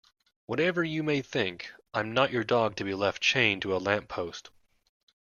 [0.47, 4.49] Whatever you may think I'm not your dog to be left chained to a lamppost.